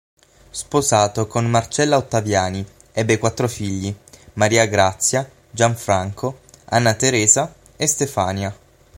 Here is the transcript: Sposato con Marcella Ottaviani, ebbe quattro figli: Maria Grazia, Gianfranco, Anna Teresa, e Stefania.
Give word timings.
Sposato 0.49 1.27
con 1.27 1.47
Marcella 1.47 1.95
Ottaviani, 1.95 2.65
ebbe 2.91 3.19
quattro 3.19 3.47
figli: 3.47 3.95
Maria 4.33 4.65
Grazia, 4.65 5.29
Gianfranco, 5.51 6.39
Anna 6.69 6.95
Teresa, 6.95 7.53
e 7.75 7.85
Stefania. 7.85 8.57